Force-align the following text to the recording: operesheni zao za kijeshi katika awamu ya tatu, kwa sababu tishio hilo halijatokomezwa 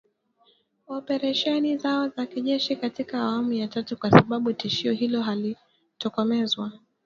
operesheni 0.87 1.77
zao 1.77 2.09
za 2.09 2.25
kijeshi 2.25 2.75
katika 2.75 3.21
awamu 3.21 3.53
ya 3.53 3.67
tatu, 3.67 3.97
kwa 3.97 4.11
sababu 4.11 4.53
tishio 4.53 4.93
hilo 4.93 5.21
halijatokomezwa 5.21 6.71